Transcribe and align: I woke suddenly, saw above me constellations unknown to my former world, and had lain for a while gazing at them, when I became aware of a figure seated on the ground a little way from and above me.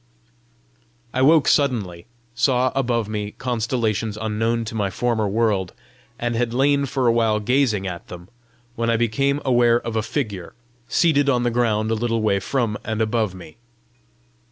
I 1.13 1.21
woke 1.21 1.47
suddenly, 1.47 2.07
saw 2.33 2.71
above 2.73 3.07
me 3.07 3.33
constellations 3.37 4.17
unknown 4.19 4.65
to 4.65 4.73
my 4.73 4.89
former 4.89 5.27
world, 5.27 5.73
and 6.17 6.33
had 6.35 6.55
lain 6.55 6.87
for 6.87 7.05
a 7.05 7.11
while 7.11 7.39
gazing 7.39 7.85
at 7.85 8.07
them, 8.07 8.27
when 8.75 8.89
I 8.89 8.97
became 8.97 9.41
aware 9.45 9.79
of 9.79 9.95
a 9.95 10.01
figure 10.01 10.53
seated 10.89 11.29
on 11.29 11.43
the 11.43 11.51
ground 11.51 11.91
a 11.91 11.93
little 11.93 12.23
way 12.23 12.39
from 12.39 12.79
and 12.83 12.99
above 12.99 13.35
me. 13.35 13.57